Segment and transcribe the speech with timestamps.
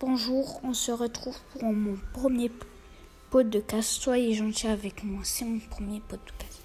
[0.00, 2.52] Bonjour, on se retrouve pour mon premier
[3.30, 4.00] podcast.
[4.00, 6.62] Soyez gentils avec moi, c'est mon premier podcast.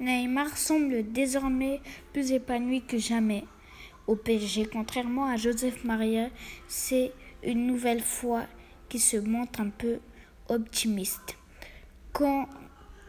[0.00, 1.80] Neymar semble désormais
[2.12, 3.44] plus épanoui que jamais
[4.08, 4.66] au PSG.
[4.66, 6.28] Contrairement à Joseph Maria,
[6.66, 7.12] c'est
[7.44, 8.46] une nouvelle fois
[8.88, 10.00] qui se montre un peu
[10.48, 11.36] optimiste.
[12.12, 12.48] Quant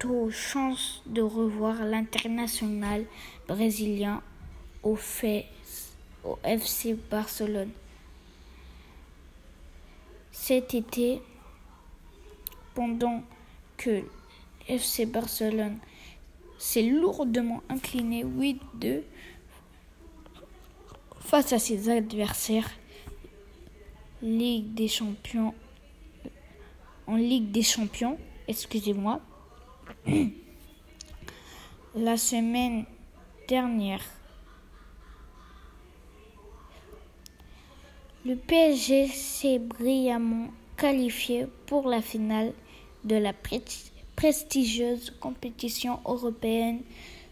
[0.07, 3.05] aux chances de revoir l'international
[3.47, 4.21] brésilien
[4.83, 4.99] au,
[6.23, 7.71] au FC Barcelone
[10.47, 11.23] cet été,
[12.75, 13.23] pendant
[13.77, 14.03] que
[14.67, 15.79] FC Barcelone
[16.59, 19.01] s'est lourdement incliné 8-2
[21.19, 22.69] face à ses adversaires
[24.21, 24.71] en Ligue
[27.51, 29.21] des Champions, excusez-moi.
[31.95, 32.85] La semaine
[33.47, 34.03] dernière,
[38.25, 42.53] le PSG s'est brillamment qualifié pour la finale
[43.03, 43.33] de la
[44.15, 46.81] prestigieuse compétition européenne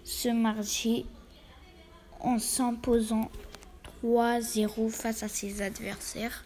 [0.03, 1.07] ce mardi
[2.19, 3.31] en s'imposant
[4.03, 6.45] 3-0 face à ses adversaires.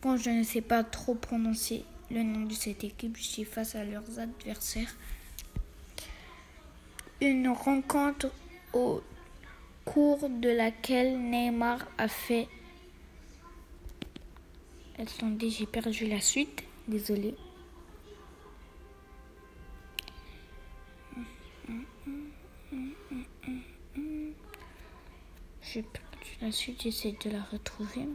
[0.00, 3.74] Bon, je ne sais pas trop prononcer le nom de cette équipe, je suis face
[3.74, 4.96] à leurs adversaires.
[7.20, 8.32] Une rencontre
[8.72, 9.02] au
[9.84, 12.48] cours de laquelle Neymar a fait.
[15.00, 17.36] Attendez, j'ai perdu la suite, désolé.
[25.62, 28.08] J'ai perdu la suite, j'essaie de la retrouver.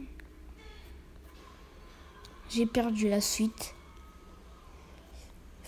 [2.50, 3.74] J'ai perdu la suite.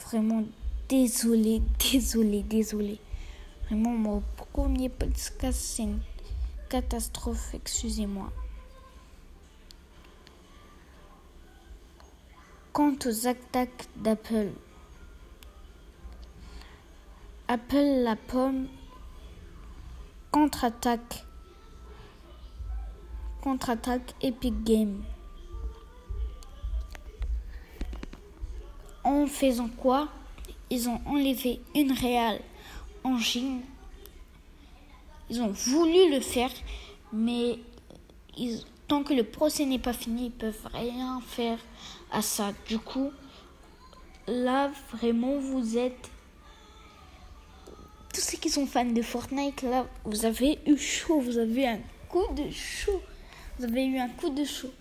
[0.04, 0.44] Vraiment
[0.90, 3.00] désolé, désolé, désolé.
[3.64, 6.00] Vraiment, mon premier podcast, c'est une
[6.68, 8.30] catastrophe, excusez-moi.
[12.76, 14.50] Quant aux attaques d'Apple,
[17.48, 18.68] Apple la pomme
[20.30, 21.24] contre-attaque
[23.40, 25.02] contre-attaque Epic Game.
[29.04, 30.10] En faisant quoi?
[30.68, 32.42] Ils ont enlevé une réale
[33.04, 33.62] en Chine.
[35.30, 36.52] Ils ont voulu le faire,
[37.10, 37.58] mais
[38.88, 41.58] tant que le procès n'est pas fini, ils peuvent rien faire
[42.10, 42.52] à ça.
[42.68, 43.10] Du coup,
[44.26, 46.10] là, vraiment, vous êtes...
[48.12, 51.80] Tous ceux qui sont fans de Fortnite, là, vous avez eu chaud, vous avez un
[52.08, 53.02] coup de chaud.
[53.58, 54.72] Vous avez eu un coup de chaud.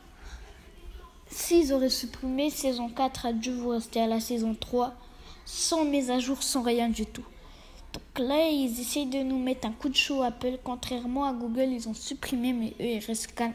[1.29, 4.93] S'ils auraient supprimé saison 4, adieu, vous restez à la saison 3,
[5.45, 7.25] sans mise à jour, sans rien du tout.
[7.95, 10.59] Donc là, ils essayent de nous mettre un coup de chaud Apple.
[10.63, 13.53] Contrairement à Google, ils ont supprimé, mais eux, ils restent calmes.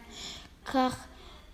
[0.72, 0.96] Car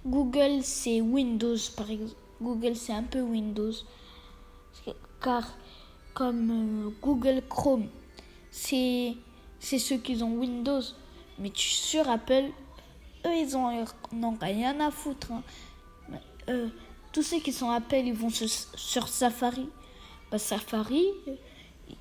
[0.06, 2.14] Google, c'est Windows, par exemple.
[2.40, 3.72] Google, c'est un peu Windows.
[5.20, 5.44] Car
[6.14, 6.50] comme
[6.86, 7.88] euh, Google Chrome,
[8.50, 9.16] c'est
[9.60, 10.82] ceux qui ont Windows.
[11.40, 12.50] Mais sur Apple,
[13.26, 13.52] eux, ils
[14.12, 15.32] n'ont rien à foutre.
[15.32, 15.42] Hein.
[16.48, 16.68] Euh,
[17.12, 19.68] tous ceux qui sont Apple, ils vont sur, Safari.
[20.30, 21.04] Bah, Safari,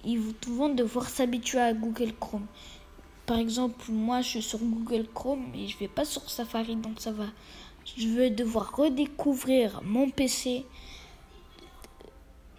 [0.03, 2.45] ils vont devoir s'habituer à Google Chrome.
[3.25, 6.99] Par exemple, moi, je suis sur Google Chrome et je vais pas sur Safari, donc
[6.99, 7.25] ça va.
[7.97, 10.65] Je vais devoir redécouvrir mon PC.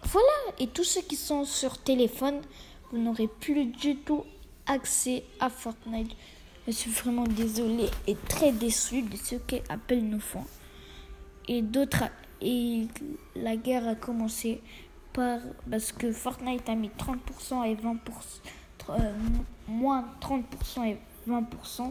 [0.02, 0.28] Voilà.
[0.58, 2.40] Et tous ceux qui sont sur téléphone,
[2.90, 4.24] vous n'aurez plus du tout
[4.66, 6.16] accès à Fortnite.
[6.66, 10.44] Je suis vraiment désolée et très déçue de ce qu'Apple nous font.
[11.48, 12.04] Et d'autres
[12.40, 12.86] et
[13.34, 14.60] la guerre a commencé
[15.16, 15.40] par
[15.70, 17.96] parce que Fortnite a mis 30% et 20%
[18.90, 19.12] euh,
[19.66, 21.90] moins 30% et 20%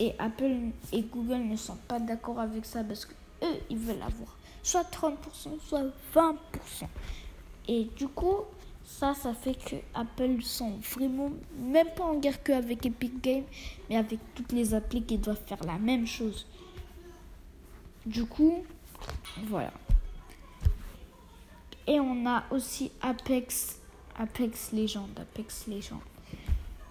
[0.00, 3.12] et Apple et Google ne sont pas d'accord avec ça parce que
[3.42, 5.16] eux ils veulent avoir soit 30%
[5.60, 5.84] soit
[6.14, 6.34] 20%.
[7.68, 8.38] Et du coup,
[8.84, 13.44] ça, ça fait que Apple sont vraiment même pas en guerre qu'avec Epic Games,
[13.88, 16.46] mais avec toutes les applis qui doivent faire la même chose.
[18.04, 18.64] Du coup,
[19.46, 19.72] voilà.
[21.86, 23.78] Et on a aussi Apex,
[24.18, 26.02] Apex Legends, Apex Legends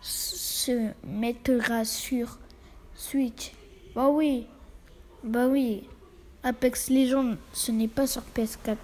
[0.01, 2.37] se mettra sur
[2.95, 3.51] Switch.
[3.95, 4.47] Bah oui,
[5.23, 5.83] bah oui.
[6.43, 8.77] Apex Legends, ce n'est pas sur PS4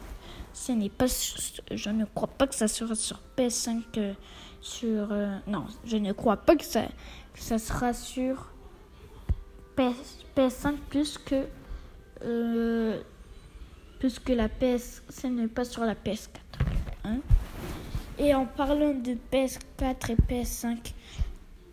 [0.58, 4.14] ce n'est pas je ne crois pas que ça sera sur PS5 euh,
[4.60, 6.82] sur euh, non je ne crois pas que ça
[7.36, 8.52] ça sera sur
[9.76, 11.46] PS, 5 plus que
[12.24, 13.00] euh,
[14.00, 16.30] plus que la PS ce n'est pas sur la PS4
[17.06, 17.18] hein.
[18.20, 20.78] et en parlant de PS4 et PS5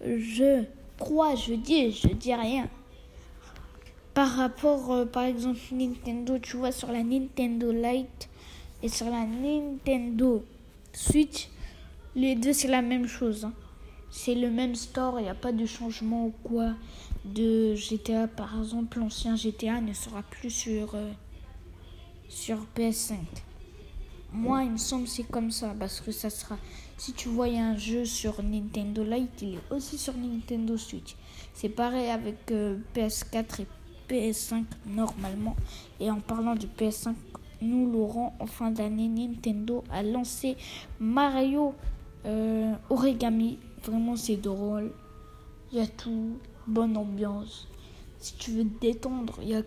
[0.05, 0.65] je
[0.99, 2.69] crois je dis je dis rien
[4.15, 8.29] par rapport, euh, par exemple, Nintendo, tu vois, sur la Nintendo Lite
[8.81, 10.44] et sur la Nintendo
[10.93, 11.49] Switch,
[12.15, 13.44] les deux, c'est la même chose.
[13.44, 13.53] hein.
[14.11, 16.75] C'est le même store, il n'y a pas de changement ou quoi.
[17.25, 21.11] De GTA, par exemple, l'ancien GTA ne sera plus sur, euh,
[22.29, 23.17] sur PS5.
[24.32, 26.59] Moi, il me semble c'est comme ça, parce que ça sera...
[26.97, 31.17] Si tu voyais un jeu sur Nintendo Lite, il est aussi sur Nintendo Switch.
[31.53, 33.67] C'est pareil avec euh, PS4 et
[34.09, 35.56] PS5 normalement.
[36.00, 37.15] Et en parlant du PS5,
[37.62, 39.09] nous l'aurons en fin d'année.
[39.09, 40.56] Nintendo a lancé
[40.99, 41.75] Mario
[42.27, 43.59] euh, Origami.
[43.85, 44.93] Vraiment, c'est drôle.
[45.73, 46.38] Il y a tout.
[46.67, 47.69] Bonne ambiance.
[48.19, 49.62] Si tu veux te détendre, y a...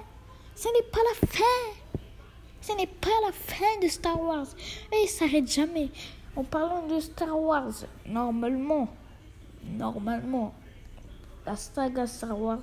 [0.55, 1.45] Ce n'est pas la fin.
[2.67, 4.47] Ce n'est pas la fin de Star Wars.
[4.93, 5.89] Et il s'arrête jamais.
[6.35, 8.89] En parlant de Star Wars, normalement,
[9.65, 10.53] normalement,
[11.47, 12.59] la saga Star Wars,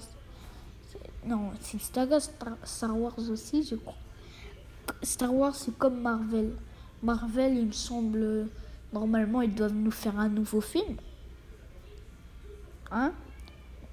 [1.25, 3.95] non, c'est une saga Star, Star Wars aussi, je crois.
[5.01, 6.51] Star Wars, c'est comme Marvel.
[7.01, 8.49] Marvel, il me semble,
[8.91, 10.97] normalement, ils doivent nous faire un nouveau film.
[12.91, 13.13] Hein?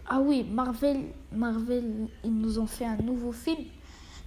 [0.09, 3.65] Ah oui, Marvel, Marvel, ils nous ont fait un nouveau film.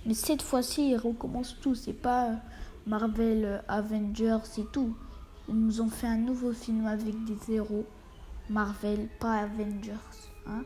[0.05, 1.75] Mais cette fois-ci, ils recommencent tout.
[1.75, 2.31] C'est pas
[2.85, 4.95] Marvel Avengers et tout.
[5.47, 7.85] Ils nous ont fait un nouveau film avec des héros.
[8.49, 9.93] Marvel, pas Avengers.
[10.47, 10.63] Hein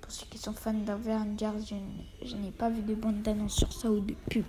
[0.00, 1.74] Pour ceux qui sont fans d'Avengers,
[2.22, 4.44] je, n'ai pas vu de bande d'annonce sur ça ou de pub.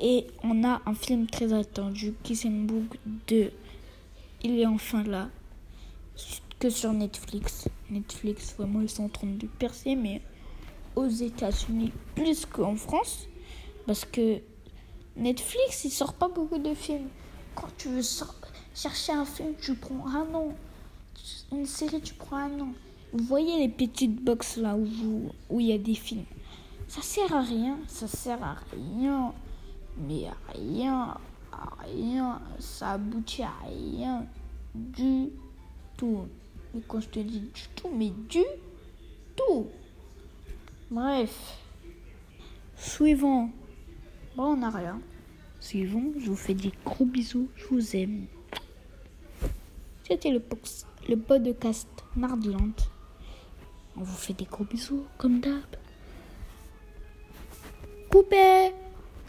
[0.00, 3.50] Et on a un film très attendu, Kiss and Book 2.
[4.44, 5.28] Il est enfin là.
[6.58, 7.68] Que sur Netflix.
[7.90, 10.22] Netflix, vraiment, ils sont en train de percer, mais
[10.96, 13.28] aux États-Unis plus qu'en France.
[13.86, 14.40] Parce que
[15.16, 17.08] Netflix, il sort pas beaucoup de films.
[17.54, 18.02] Quand tu veux
[18.74, 20.54] chercher un film, tu prends un an.
[21.52, 22.72] Une série, tu prends un an.
[23.12, 24.86] Vous voyez les petites box là où
[25.50, 26.24] où il y a des films.
[26.88, 29.34] Ça sert à rien, ça sert à rien.
[29.98, 31.16] Mais à rien,
[31.52, 32.40] à rien.
[32.58, 34.26] Ça aboutit à rien
[34.74, 35.28] du
[35.96, 36.26] tout.
[36.74, 38.44] Mais quand je te dis du tout, mais du
[39.36, 39.66] tout.
[40.90, 41.58] Bref.
[42.76, 43.50] Suivant.
[44.34, 44.98] Bon, on n'a rien.
[45.60, 47.48] Suivant, je vous fais des gros bisous.
[47.56, 48.26] Je vous aime.
[50.04, 50.42] C'était le,
[51.08, 52.72] le podcast Nardland.
[53.96, 55.76] On vous fait des gros bisous, comme d'hab.
[58.10, 58.72] Coupé